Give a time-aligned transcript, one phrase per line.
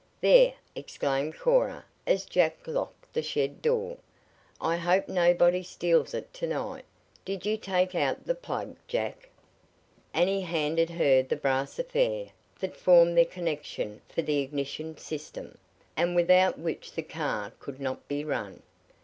[0.19, 3.97] "There!" exclaimed Cora as Jack locked the shed door.
[4.59, 6.85] "I hope nobody steals it to night.
[7.23, 11.35] Did you take out the plug, Jack?" "Here you are," and he handed her the
[11.35, 12.29] brass affair
[12.59, 15.59] that formed the connection for the ignition system,
[15.95, 18.63] and without which the car could not be run.